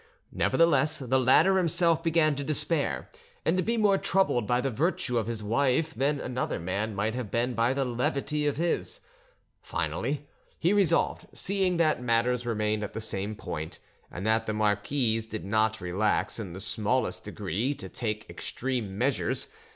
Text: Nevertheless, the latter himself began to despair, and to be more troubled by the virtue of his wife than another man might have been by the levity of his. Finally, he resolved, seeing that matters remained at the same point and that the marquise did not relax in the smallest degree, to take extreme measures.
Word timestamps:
Nevertheless, 0.31 0.97
the 0.97 1.19
latter 1.19 1.57
himself 1.57 2.01
began 2.01 2.33
to 2.35 2.43
despair, 2.43 3.07
and 3.45 3.55
to 3.55 3.61
be 3.61 3.77
more 3.77 3.99
troubled 3.99 4.47
by 4.47 4.59
the 4.59 4.71
virtue 4.71 5.19
of 5.19 5.27
his 5.27 5.43
wife 5.43 5.93
than 5.93 6.19
another 6.19 6.57
man 6.59 6.95
might 6.95 7.13
have 7.13 7.29
been 7.29 7.53
by 7.53 7.71
the 7.75 7.85
levity 7.85 8.47
of 8.47 8.57
his. 8.57 9.01
Finally, 9.61 10.27
he 10.57 10.73
resolved, 10.73 11.27
seeing 11.35 11.77
that 11.77 12.01
matters 12.01 12.47
remained 12.47 12.83
at 12.83 12.93
the 12.93 12.99
same 12.99 13.35
point 13.35 13.77
and 14.09 14.25
that 14.25 14.47
the 14.47 14.53
marquise 14.53 15.27
did 15.27 15.45
not 15.45 15.79
relax 15.79 16.39
in 16.39 16.53
the 16.53 16.59
smallest 16.61 17.23
degree, 17.23 17.75
to 17.75 17.87
take 17.87 18.27
extreme 18.27 18.97
measures. 18.97 19.49